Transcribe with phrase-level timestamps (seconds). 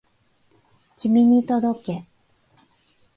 [0.97, 2.05] 君に届け